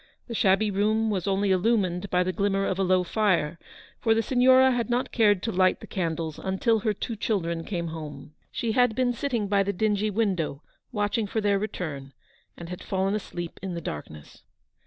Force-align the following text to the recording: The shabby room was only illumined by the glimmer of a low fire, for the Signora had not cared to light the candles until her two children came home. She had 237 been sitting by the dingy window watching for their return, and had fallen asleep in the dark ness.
The 0.27 0.33
shabby 0.33 0.71
room 0.71 1.11
was 1.11 1.27
only 1.27 1.51
illumined 1.51 2.09
by 2.09 2.23
the 2.23 2.33
glimmer 2.33 2.65
of 2.65 2.79
a 2.79 2.83
low 2.83 3.03
fire, 3.03 3.59
for 3.99 4.15
the 4.15 4.23
Signora 4.23 4.71
had 4.71 4.89
not 4.89 5.11
cared 5.11 5.43
to 5.43 5.51
light 5.51 5.79
the 5.79 5.85
candles 5.85 6.39
until 6.39 6.79
her 6.79 6.91
two 6.91 7.15
children 7.15 7.63
came 7.63 7.89
home. 7.89 8.33
She 8.51 8.71
had 8.71 8.95
237 8.95 8.95
been 9.09 9.13
sitting 9.13 9.47
by 9.47 9.61
the 9.61 9.73
dingy 9.73 10.09
window 10.09 10.63
watching 10.91 11.27
for 11.27 11.39
their 11.39 11.59
return, 11.59 12.13
and 12.57 12.67
had 12.69 12.81
fallen 12.81 13.13
asleep 13.13 13.59
in 13.61 13.75
the 13.75 13.79
dark 13.79 14.09
ness. 14.09 14.41